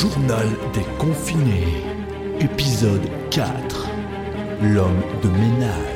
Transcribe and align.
Journal 0.00 0.48
des 0.72 0.84
confinés, 0.98 1.84
épisode 2.40 3.08
4. 3.30 3.88
L'homme 4.62 5.02
de 5.22 5.28
ménage. 5.28 5.92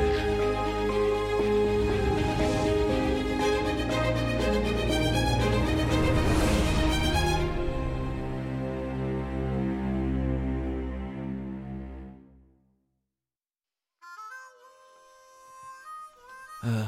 Euh, 16.63 16.83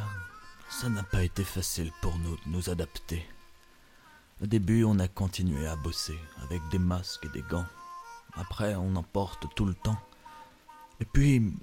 ça 0.69 0.89
n'a 0.89 1.03
pas 1.03 1.23
été 1.23 1.43
facile 1.43 1.91
pour 2.01 2.17
nous 2.19 2.35
de 2.35 2.41
nous 2.47 2.69
adapter. 2.69 3.25
Au 4.41 4.45
début, 4.45 4.85
on 4.85 4.99
a 4.99 5.09
continué 5.09 5.67
à 5.67 5.75
bosser 5.75 6.17
avec 6.43 6.61
des 6.71 6.79
masques 6.79 7.25
et 7.25 7.29
des 7.29 7.41
gants. 7.41 7.65
Après, 8.35 8.75
on 8.75 8.95
en 8.95 9.03
porte 9.03 9.47
tout 9.53 9.65
le 9.65 9.73
temps. 9.73 9.99
Et 11.01 11.05
puis, 11.05 11.53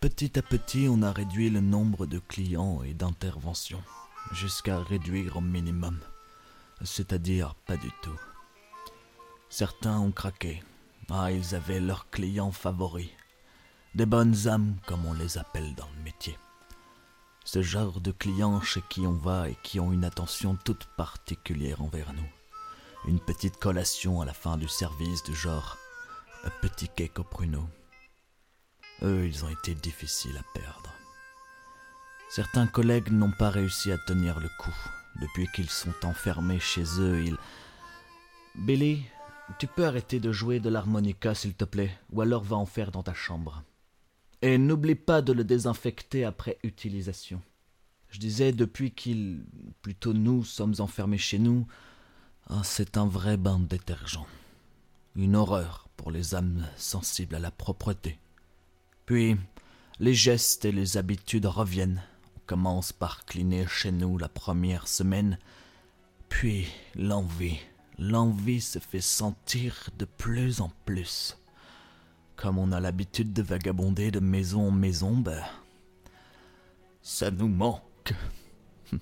petit 0.00 0.38
à 0.38 0.42
petit, 0.42 0.88
on 0.90 1.02
a 1.02 1.12
réduit 1.12 1.50
le 1.50 1.60
nombre 1.60 2.06
de 2.06 2.18
clients 2.18 2.82
et 2.82 2.94
d'interventions, 2.94 3.82
jusqu'à 4.32 4.78
réduire 4.78 5.36
au 5.36 5.42
minimum. 5.42 5.98
C'est-à-dire 6.82 7.54
pas 7.66 7.76
du 7.76 7.90
tout. 8.02 8.18
Certains 9.50 9.98
ont 9.98 10.12
craqué. 10.12 10.62
Ah, 11.10 11.30
ils 11.30 11.54
avaient 11.54 11.80
leurs 11.80 12.08
clients 12.08 12.50
favoris. 12.50 13.10
Des 13.94 14.06
bonnes 14.06 14.48
âmes, 14.48 14.76
comme 14.86 15.04
on 15.04 15.12
les 15.12 15.36
appelle 15.36 15.74
dans 15.74 15.88
le 15.96 16.02
métier. 16.02 16.38
Ce 17.46 17.62
genre 17.62 18.00
de 18.00 18.10
clients 18.10 18.60
chez 18.60 18.82
qui 18.90 19.06
on 19.06 19.12
va 19.12 19.48
et 19.48 19.56
qui 19.62 19.78
ont 19.78 19.92
une 19.92 20.04
attention 20.04 20.58
toute 20.64 20.84
particulière 20.96 21.80
envers 21.80 22.12
nous. 22.12 22.28
Une 23.06 23.20
petite 23.20 23.56
collation 23.58 24.20
à 24.20 24.24
la 24.24 24.34
fin 24.34 24.56
du 24.56 24.66
service 24.66 25.22
du 25.22 25.32
genre 25.32 25.78
un 26.42 26.50
petit 26.60 26.88
cake 26.88 27.20
au 27.20 27.22
pruneau. 27.22 27.64
Eux, 29.02 29.26
ils 29.26 29.44
ont 29.44 29.48
été 29.48 29.76
difficiles 29.76 30.36
à 30.36 30.58
perdre. 30.58 30.92
Certains 32.30 32.66
collègues 32.66 33.12
n'ont 33.12 33.30
pas 33.30 33.50
réussi 33.50 33.92
à 33.92 33.98
tenir 33.98 34.40
le 34.40 34.48
coup. 34.58 34.76
Depuis 35.20 35.46
qu'ils 35.54 35.70
sont 35.70 35.94
enfermés 36.04 36.58
chez 36.58 36.84
eux, 36.98 37.22
ils... 37.24 37.38
Billy, 38.56 39.04
tu 39.60 39.68
peux 39.68 39.86
arrêter 39.86 40.18
de 40.18 40.32
jouer 40.32 40.58
de 40.58 40.68
l'harmonica, 40.68 41.32
s'il 41.36 41.54
te 41.54 41.64
plaît, 41.64 41.96
ou 42.10 42.22
alors 42.22 42.42
va 42.42 42.56
en 42.56 42.66
faire 42.66 42.90
dans 42.90 43.04
ta 43.04 43.14
chambre. 43.14 43.62
Et 44.42 44.58
n'oublie 44.58 44.94
pas 44.94 45.22
de 45.22 45.32
le 45.32 45.44
désinfecter 45.44 46.24
après 46.24 46.58
utilisation. 46.62 47.40
Je 48.08 48.18
disais, 48.18 48.52
depuis 48.52 48.92
qu'ils, 48.92 49.44
plutôt 49.82 50.12
nous, 50.12 50.44
sommes 50.44 50.74
enfermés 50.78 51.18
chez 51.18 51.38
nous, 51.38 51.66
ah, 52.48 52.62
c'est 52.62 52.96
un 52.96 53.06
vrai 53.06 53.36
bain 53.36 53.58
de 53.58 53.66
détergent. 53.66 54.26
Une 55.16 55.34
horreur 55.34 55.88
pour 55.96 56.10
les 56.10 56.34
âmes 56.34 56.66
sensibles 56.76 57.34
à 57.34 57.40
la 57.40 57.50
propreté. 57.50 58.18
Puis, 59.06 59.36
les 59.98 60.14
gestes 60.14 60.64
et 60.64 60.72
les 60.72 60.96
habitudes 60.96 61.46
reviennent. 61.46 62.02
On 62.36 62.40
commence 62.46 62.92
par 62.92 63.24
cliner 63.24 63.66
chez 63.66 63.90
nous 63.90 64.18
la 64.18 64.28
première 64.28 64.86
semaine, 64.86 65.38
puis 66.28 66.68
l'envie. 66.94 67.58
L'envie 67.98 68.60
se 68.60 68.78
fait 68.78 69.00
sentir 69.00 69.88
de 69.98 70.04
plus 70.04 70.60
en 70.60 70.70
plus. 70.84 71.38
Comme 72.36 72.58
on 72.58 72.70
a 72.72 72.80
l'habitude 72.80 73.32
de 73.32 73.42
vagabonder 73.42 74.10
de 74.10 74.20
maison 74.20 74.68
en 74.68 74.70
maison, 74.70 75.16
ben. 75.16 75.42
Ça 77.02 77.30
nous 77.30 77.48
manque. 77.48 78.12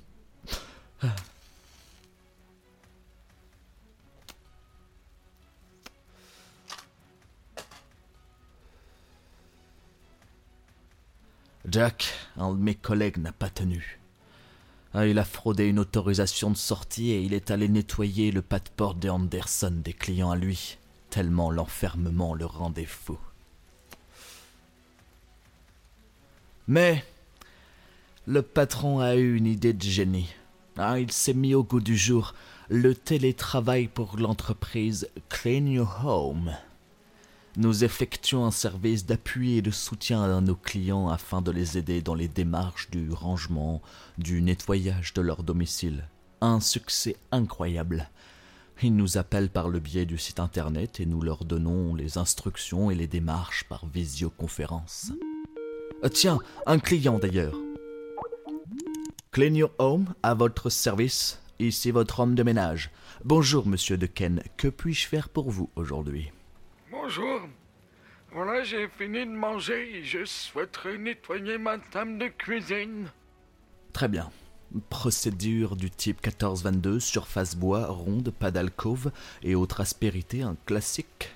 Jack, 11.68 12.12
un 12.36 12.52
de 12.52 12.58
mes 12.58 12.74
collègues, 12.74 13.16
n'a 13.18 13.32
pas 13.32 13.48
tenu. 13.50 13.98
Ah, 14.92 15.06
il 15.06 15.18
a 15.18 15.24
fraudé 15.24 15.66
une 15.66 15.80
autorisation 15.80 16.50
de 16.50 16.56
sortie 16.56 17.10
et 17.10 17.20
il 17.20 17.34
est 17.34 17.50
allé 17.50 17.68
nettoyer 17.68 18.30
le 18.30 18.42
pas 18.42 18.60
de 18.60 18.68
porte 18.68 19.00
de 19.00 19.08
Anderson 19.08 19.80
des 19.82 19.92
clients 19.92 20.30
à 20.30 20.36
lui, 20.36 20.78
tellement 21.14 21.52
l'enfermement 21.52 22.34
le 22.34 22.44
rendait 22.44 22.86
fou. 22.86 23.16
Mais 26.66 27.04
le 28.26 28.42
patron 28.42 28.98
a 28.98 29.14
eu 29.14 29.36
une 29.36 29.46
idée 29.46 29.72
de 29.72 29.82
génie. 29.82 30.34
Ah, 30.76 30.98
il 30.98 31.12
s'est 31.12 31.32
mis 31.32 31.54
au 31.54 31.62
goût 31.62 31.80
du 31.80 31.96
jour 31.96 32.34
le 32.68 32.96
télétravail 32.96 33.86
pour 33.86 34.16
l'entreprise 34.16 35.08
Clean 35.28 35.66
Your 35.66 36.04
Home. 36.04 36.52
Nous 37.56 37.84
effectuons 37.84 38.44
un 38.44 38.50
service 38.50 39.06
d'appui 39.06 39.58
et 39.58 39.62
de 39.62 39.70
soutien 39.70 40.20
à 40.24 40.40
nos 40.40 40.56
clients 40.56 41.08
afin 41.10 41.42
de 41.42 41.52
les 41.52 41.78
aider 41.78 42.02
dans 42.02 42.16
les 42.16 42.26
démarches 42.26 42.90
du 42.90 43.12
rangement, 43.12 43.80
du 44.18 44.42
nettoyage 44.42 45.14
de 45.14 45.22
leur 45.22 45.44
domicile. 45.44 46.08
Un 46.40 46.58
succès 46.58 47.14
incroyable. 47.30 48.10
Ils 48.82 48.94
nous 48.94 49.16
appellent 49.16 49.50
par 49.50 49.68
le 49.68 49.78
biais 49.78 50.04
du 50.04 50.18
site 50.18 50.40
internet 50.40 51.00
et 51.00 51.06
nous 51.06 51.22
leur 51.22 51.44
donnons 51.44 51.94
les 51.94 52.18
instructions 52.18 52.90
et 52.90 52.94
les 52.94 53.06
démarches 53.06 53.64
par 53.64 53.86
visioconférence. 53.86 55.12
Euh, 56.04 56.08
tiens, 56.08 56.38
un 56.66 56.78
client 56.78 57.18
d'ailleurs. 57.18 57.56
Clean 59.30 59.54
Your 59.54 59.70
Home, 59.78 60.12
à 60.22 60.34
votre 60.34 60.68
service. 60.68 61.40
Ici 61.58 61.92
votre 61.92 62.20
homme 62.20 62.34
de 62.34 62.42
ménage. 62.42 62.90
Bonjour, 63.24 63.66
monsieur 63.66 63.96
Dequesne. 63.96 64.42
Que 64.56 64.68
puis-je 64.68 65.06
faire 65.06 65.28
pour 65.28 65.50
vous 65.50 65.70
aujourd'hui? 65.76 66.30
Bonjour. 66.90 67.40
Voilà, 68.32 68.64
j'ai 68.64 68.88
fini 68.98 69.24
de 69.24 69.30
manger 69.30 69.98
et 69.98 70.04
je 70.04 70.24
souhaiterais 70.24 70.98
nettoyer 70.98 71.56
ma 71.56 71.78
table 71.78 72.18
de 72.18 72.26
cuisine. 72.26 73.08
Très 73.92 74.08
bien. 74.08 74.30
Procédure 74.90 75.76
du 75.76 75.90
type 75.90 76.16
1422, 76.24 76.98
surface 76.98 77.54
bois, 77.54 77.86
ronde, 77.86 78.30
pas 78.30 78.50
d'alcôve 78.50 79.12
et 79.42 79.54
autres 79.54 79.80
aspérités, 79.80 80.42
un 80.42 80.56
classique. 80.66 81.30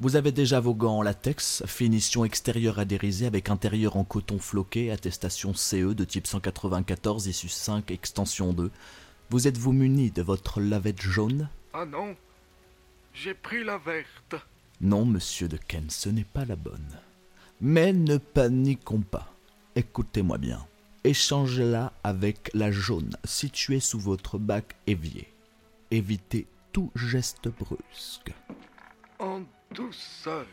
Vous 0.00 0.16
avez 0.16 0.32
déjà 0.32 0.60
vos 0.60 0.74
gants 0.74 0.98
en 0.98 1.02
latex, 1.02 1.64
finition 1.66 2.24
extérieure 2.24 2.78
adhérisée 2.78 3.26
avec 3.26 3.48
intérieur 3.48 3.96
en 3.96 4.04
coton 4.04 4.38
floqué, 4.38 4.90
attestation 4.90 5.54
CE 5.54 5.94
de 5.94 6.04
type 6.04 6.26
194, 6.26 7.26
issue 7.26 7.48
5, 7.48 7.90
extension 7.90 8.52
2. 8.52 8.70
Vous 9.30 9.48
êtes-vous 9.48 9.72
muni 9.72 10.10
de 10.10 10.22
votre 10.22 10.60
lavette 10.60 11.00
jaune? 11.00 11.48
Ah 11.72 11.86
non, 11.86 12.16
j'ai 13.14 13.32
pris 13.32 13.64
la 13.64 13.78
verte. 13.78 14.34
Non, 14.80 15.06
monsieur 15.06 15.48
de 15.48 15.56
Ken, 15.56 15.88
ce 15.88 16.08
n'est 16.08 16.24
pas 16.24 16.44
la 16.44 16.56
bonne. 16.56 16.98
Mais 17.60 17.92
ne 17.92 18.18
paniquons 18.18 19.00
pas. 19.00 19.32
Écoutez-moi 19.76 20.36
bien. 20.36 20.66
Échangez-la 21.04 21.92
avec 22.04 22.50
la 22.54 22.70
jaune 22.70 23.16
située 23.24 23.80
sous 23.80 23.98
votre 23.98 24.38
bac 24.38 24.76
évier. 24.86 25.32
Évitez 25.90 26.46
tout 26.72 26.92
geste 26.94 27.48
brusque. 27.48 28.32
En 29.18 29.42
douceur. 29.74 30.46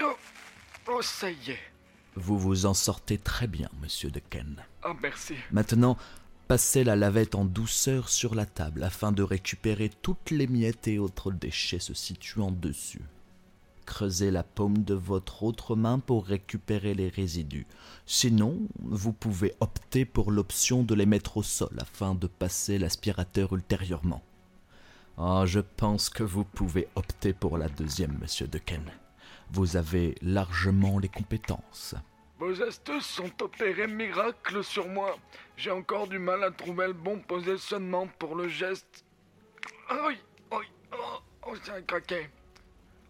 Oh, 0.00 0.14
oh, 0.88 1.02
ça 1.02 1.30
y 1.30 1.50
est. 1.50 1.58
Vous 2.14 2.38
vous 2.38 2.66
en 2.66 2.74
sortez 2.74 3.16
très 3.16 3.46
bien, 3.46 3.70
monsieur 3.80 4.10
de 4.10 4.20
Ken. 4.20 4.62
Ah, 4.82 4.94
merci. 5.00 5.34
Maintenant, 5.50 5.96
passez 6.48 6.84
la 6.84 6.96
lavette 6.96 7.34
en 7.34 7.44
douceur 7.44 8.10
sur 8.10 8.34
la 8.34 8.44
table 8.44 8.82
afin 8.82 9.10
de 9.10 9.22
récupérer 9.22 9.88
toutes 9.88 10.30
les 10.30 10.46
miettes 10.46 10.86
et 10.86 10.98
autres 10.98 11.32
déchets 11.32 11.78
se 11.78 11.94
situant 11.94 12.50
dessus. 12.50 13.02
Creusez 13.88 14.30
la 14.30 14.42
paume 14.42 14.84
de 14.84 14.92
votre 14.92 15.44
autre 15.44 15.74
main 15.74 15.98
pour 15.98 16.26
récupérer 16.26 16.92
les 16.92 17.08
résidus. 17.08 17.66
Sinon, 18.04 18.60
vous 18.80 19.14
pouvez 19.14 19.54
opter 19.60 20.04
pour 20.04 20.30
l'option 20.30 20.82
de 20.82 20.94
les 20.94 21.06
mettre 21.06 21.38
au 21.38 21.42
sol 21.42 21.74
afin 21.80 22.14
de 22.14 22.26
passer 22.26 22.78
l'aspirateur 22.78 23.54
ultérieurement. 23.54 24.22
Ah, 25.16 25.44
je 25.46 25.60
pense 25.60 26.10
que 26.10 26.22
vous 26.22 26.44
pouvez 26.44 26.86
opter 26.96 27.32
pour 27.32 27.56
la 27.56 27.70
deuxième, 27.70 28.18
monsieur 28.20 28.46
Dequesne. 28.46 28.92
Vous 29.52 29.78
avez 29.78 30.16
largement 30.20 30.98
les 30.98 31.08
compétences. 31.08 31.94
Vos 32.38 32.62
astuces 32.62 33.06
sont 33.06 33.42
opérées 33.42 33.86
miracle 33.86 34.62
sur 34.62 34.86
moi. 34.86 35.16
J'ai 35.56 35.70
encore 35.70 36.08
du 36.08 36.18
mal 36.18 36.44
à 36.44 36.50
trouver 36.50 36.88
le 36.88 36.92
bon 36.92 37.20
positionnement 37.20 38.06
pour 38.18 38.34
le 38.34 38.48
geste. 38.48 39.06
Aïe, 39.88 40.18
aïe, 40.50 40.68
oh, 40.92 41.22
oh 41.46 41.54
j'ai 41.64 41.72
un 41.72 41.80
craqué. 41.80 42.28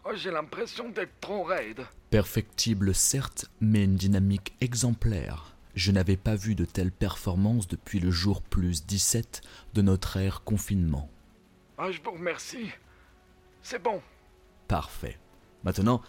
Oh, 0.05 0.11
j'ai 0.15 0.31
l'impression 0.31 0.89
d'être 0.89 1.21
trop 1.21 1.43
raide. 1.43 1.87
Perfectible 2.11 2.95
certes, 2.95 3.47
mais 3.61 3.85
une 3.85 3.97
dynamique 3.97 4.55
exemplaire. 4.61 5.57
Je 5.75 5.93
n'avais 5.93 6.17
pas 6.17 6.35
vu 6.35 6.55
de 6.55 6.65
telles 6.65 6.93
performances 6.93 7.69
depuis 7.69 8.01
le 8.01 8.11
jour 8.11 8.43
plus 8.43 8.87
17 8.87 9.43
de 9.75 9.83
notre 9.83 10.17
ère 10.17 10.43
confinement. 10.43 11.11
Ah, 11.77 11.91
je 11.93 12.01
vous 12.03 12.13
remercie. 12.13 12.71
C'est 13.63 13.83
bon. 13.83 14.01
Parfait. 14.67 15.19
Maintenant, 15.65 16.01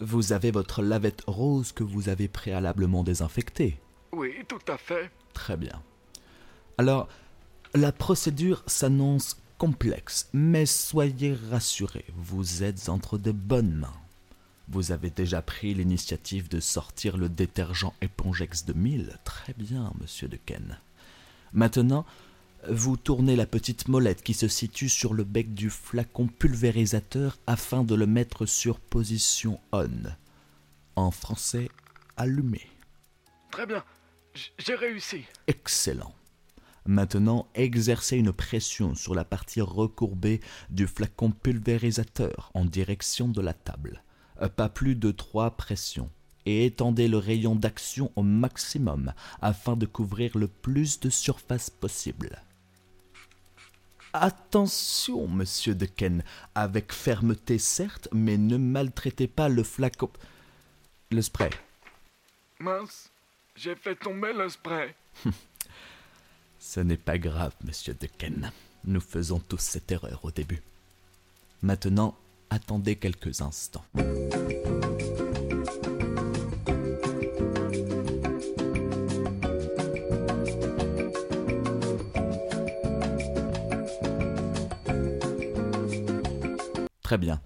vous 0.00 0.32
avez 0.32 0.50
votre 0.50 0.82
lavette 0.82 1.24
rose 1.26 1.72
que 1.72 1.82
vous 1.84 2.08
avez 2.08 2.28
préalablement 2.28 3.02
désinfectée. 3.02 3.80
Oui, 4.12 4.34
tout 4.46 4.60
à 4.68 4.78
fait. 4.78 5.10
Très 5.34 5.56
bien. 5.56 5.82
Alors, 6.78 7.08
la 7.74 7.92
procédure 7.92 8.62
s'annonce 8.66 9.42
complexe, 9.58 10.28
mais 10.32 10.66
soyez 10.66 11.36
rassurés, 11.50 12.06
vous 12.16 12.62
êtes 12.62 12.88
entre 12.88 13.18
de 13.18 13.32
bonnes 13.32 13.74
mains. 13.74 14.00
Vous 14.68 14.92
avez 14.92 15.10
déjà 15.10 15.42
pris 15.42 15.74
l'initiative 15.74 16.48
de 16.48 16.60
sortir 16.60 17.16
le 17.16 17.28
détergent 17.28 17.92
Épongex 18.00 18.64
2000. 18.66 19.18
Très 19.24 19.54
bien, 19.54 19.92
monsieur 20.00 20.28
de 20.28 20.36
Ken. 20.36 20.78
Maintenant, 21.52 22.06
vous 22.68 22.96
tournez 22.96 23.34
la 23.34 23.46
petite 23.46 23.88
molette 23.88 24.22
qui 24.22 24.34
se 24.34 24.46
situe 24.46 24.88
sur 24.88 25.14
le 25.14 25.24
bec 25.24 25.54
du 25.54 25.70
flacon 25.70 26.26
pulvérisateur 26.26 27.38
afin 27.46 27.82
de 27.82 27.94
le 27.94 28.06
mettre 28.06 28.46
sur 28.46 28.78
position 28.78 29.58
on. 29.72 29.88
En 30.96 31.10
français, 31.10 31.70
allumé. 32.16 32.66
Très 33.50 33.66
bien. 33.66 33.82
J'ai 34.58 34.74
réussi. 34.74 35.24
Excellent. 35.46 36.14
Maintenant, 36.88 37.46
exercez 37.54 38.16
une 38.16 38.32
pression 38.32 38.94
sur 38.94 39.14
la 39.14 39.26
partie 39.26 39.60
recourbée 39.60 40.40
du 40.70 40.86
flacon 40.86 41.32
pulvérisateur 41.32 42.50
en 42.54 42.64
direction 42.64 43.28
de 43.28 43.42
la 43.42 43.52
table. 43.52 44.02
Euh, 44.40 44.48
pas 44.48 44.70
plus 44.70 44.94
de 44.94 45.10
trois 45.10 45.50
pressions. 45.50 46.10
Et 46.46 46.64
étendez 46.64 47.06
le 47.06 47.18
rayon 47.18 47.54
d'action 47.54 48.10
au 48.16 48.22
maximum 48.22 49.12
afin 49.42 49.76
de 49.76 49.84
couvrir 49.84 50.38
le 50.38 50.48
plus 50.48 50.98
de 50.98 51.10
surface 51.10 51.68
possible. 51.68 52.42
Attention, 54.14 55.28
monsieur 55.28 55.74
Decken, 55.74 56.24
avec 56.54 56.94
fermeté 56.94 57.58
certes, 57.58 58.08
mais 58.14 58.38
ne 58.38 58.56
maltraitez 58.56 59.28
pas 59.28 59.50
le 59.50 59.62
flacon. 59.62 60.10
Le 61.10 61.20
spray. 61.20 61.50
Mince, 62.58 63.10
j'ai 63.54 63.74
fait 63.74 63.96
tomber 63.96 64.32
le 64.32 64.48
spray. 64.48 64.94
Ce 66.70 66.80
n'est 66.80 66.98
pas 66.98 67.16
grave, 67.16 67.54
monsieur 67.64 67.94
Decken. 67.94 68.52
Nous 68.84 69.00
faisons 69.00 69.38
tous 69.38 69.58
cette 69.58 69.90
erreur 69.90 70.20
au 70.22 70.30
début. 70.30 70.60
Maintenant, 71.62 72.14
attendez 72.50 72.96
quelques 72.96 73.40
instants. 73.40 73.86
Très 87.00 87.16
bien. 87.16 87.40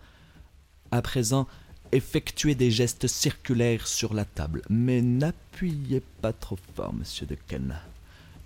À 0.90 1.00
présent, 1.00 1.46
effectuez 1.92 2.56
des 2.56 2.72
gestes 2.72 3.06
circulaires 3.06 3.86
sur 3.86 4.14
la 4.14 4.24
table, 4.24 4.62
mais 4.68 5.00
n'appuyez 5.00 6.02
pas 6.20 6.32
trop 6.32 6.58
fort, 6.74 6.92
monsieur 6.92 7.24
Decken 7.24 7.76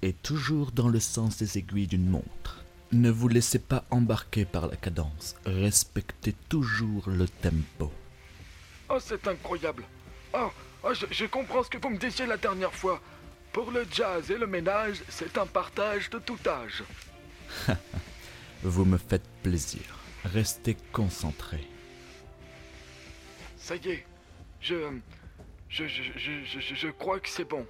et 0.02 0.12
toujours 0.12 0.72
dans 0.72 0.88
le 0.88 1.00
sens 1.00 1.38
des 1.38 1.58
aiguilles 1.58 1.86
d'une 1.86 2.08
montre. 2.08 2.64
Ne 2.92 3.10
vous 3.10 3.28
laissez 3.28 3.58
pas 3.58 3.84
embarquer 3.90 4.44
par 4.44 4.68
la 4.68 4.76
cadence, 4.76 5.34
respectez 5.44 6.34
toujours 6.48 7.08
le 7.08 7.26
tempo. 7.28 7.90
Oh, 8.88 8.98
c'est 9.00 9.26
incroyable. 9.26 9.84
Oh, 10.32 10.50
oh 10.84 10.92
je, 11.10 11.24
comprends 11.26 11.64
ce 11.64 11.70
que 11.70 11.78
vous 11.78 11.90
me 11.90 11.98
disiez 11.98 12.26
la 12.26 12.36
dernière 12.36 12.72
fois. 12.72 13.00
Pour 13.52 13.70
le 13.70 13.84
jazz 13.90 14.30
et 14.30 14.38
le 14.38 14.46
ménage, 14.46 15.02
c'est 15.08 15.36
un 15.38 15.46
partage 15.46 16.10
de 16.10 16.18
tout 16.18 16.38
âge. 16.46 16.84
vous 18.62 18.84
me 18.84 18.98
faites 18.98 19.26
plaisir. 19.42 19.82
Restez 20.24 20.76
concentré. 20.92 21.66
Ça 23.56 23.74
y 23.76 23.88
est, 23.88 24.06
je 24.60 24.74
je, 25.68 25.86
je, 25.88 26.00
je, 26.16 26.74
je 26.74 26.88
crois 26.88 27.18
que 27.18 27.28
c'est 27.28 27.48
bon. 27.48 27.66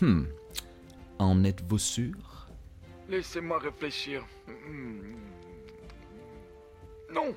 Hmm. 0.00 0.24
En 1.22 1.44
êtes-vous 1.44 1.78
sûr? 1.78 2.48
Laissez-moi 3.08 3.60
réfléchir. 3.60 4.26
Non 7.14 7.32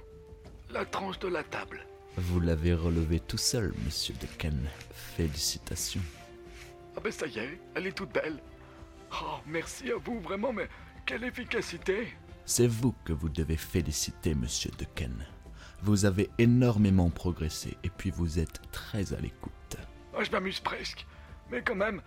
La 0.71 0.85
tranche 0.85 1.19
de 1.19 1.27
la 1.27 1.43
table. 1.43 1.85
Vous 2.17 2.39
l'avez 2.39 2.73
relevée 2.73 3.19
tout 3.19 3.37
seul, 3.37 3.73
monsieur 3.85 4.15
Decken. 4.19 4.57
Félicitations. 4.91 6.01
Ah 6.97 6.99
ben 7.03 7.11
ça 7.11 7.27
y 7.27 7.37
est, 7.37 7.59
elle 7.75 7.85
est 7.85 7.91
toute 7.95 8.11
belle. 8.11 8.39
Oh, 9.21 9.37
merci 9.45 9.91
à 9.91 9.97
vous, 9.97 10.19
vraiment, 10.19 10.51
mais 10.51 10.67
quelle 11.05 11.23
efficacité 11.23 12.07
C'est 12.45 12.67
vous 12.67 12.95
que 13.03 13.13
vous 13.13 13.29
devez 13.29 13.57
féliciter, 13.57 14.33
monsieur 14.33 14.71
Decken. 14.79 15.13
Vous 15.83 16.05
avez 16.05 16.31
énormément 16.39 17.11
progressé 17.11 17.77
et 17.83 17.89
puis 17.89 18.09
vous 18.09 18.39
êtes 18.39 18.59
très 18.71 19.13
à 19.13 19.19
l'écoute. 19.19 19.77
Oh, 20.17 20.23
je 20.23 20.31
m'amuse 20.31 20.59
presque. 20.59 21.05
Mais 21.51 21.61
quand 21.61 21.75
même, 21.75 22.01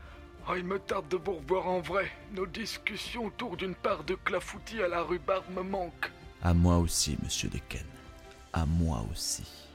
Oh, 0.46 0.54
il 0.56 0.64
me 0.64 0.78
tarde 0.78 1.08
de 1.08 1.16
vous 1.16 1.34
revoir 1.34 1.68
en 1.68 1.80
vrai. 1.80 2.10
Nos 2.32 2.46
discussions 2.46 3.26
autour 3.26 3.56
d'une 3.56 3.74
part 3.74 4.04
de 4.04 4.14
clafoutis 4.14 4.82
à 4.82 4.88
la 4.88 5.02
rhubarbe 5.02 5.44
me 5.54 5.62
manquent. 5.62 6.10
À 6.42 6.54
moi 6.54 6.78
aussi, 6.78 7.18
monsieur 7.22 7.48
Decken. 7.48 7.84
À 8.52 8.64
moi 8.64 9.04
aussi. 9.10 9.67